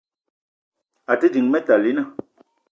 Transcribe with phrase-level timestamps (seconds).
[1.11, 2.03] A te ding Metalina